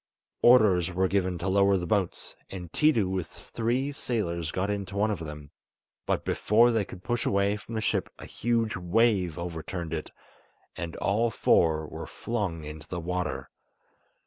Orders 0.41 0.91
were 0.91 1.07
given 1.07 1.37
to 1.37 1.47
lower 1.47 1.77
the 1.77 1.85
boats, 1.85 2.35
and 2.49 2.71
Tiidu 2.71 3.07
with 3.07 3.27
three 3.27 3.91
sailors 3.91 4.49
got 4.49 4.71
into 4.71 4.97
one 4.97 5.11
of 5.11 5.19
them, 5.19 5.51
but 6.07 6.25
before 6.25 6.71
they 6.71 6.83
could 6.83 7.03
push 7.03 7.23
away 7.23 7.55
from 7.55 7.75
the 7.75 7.81
ship 7.81 8.09
a 8.17 8.25
huge 8.25 8.75
wave 8.75 9.37
overturned 9.37 9.93
it, 9.93 10.09
and 10.75 10.95
all 10.95 11.29
four 11.29 11.85
were 11.85 12.07
flung 12.07 12.63
into 12.63 12.87
the 12.87 12.99
water. 12.99 13.51